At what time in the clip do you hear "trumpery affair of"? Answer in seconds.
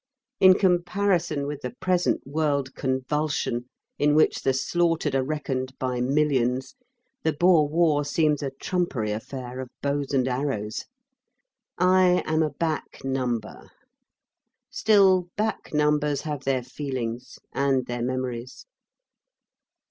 8.49-9.69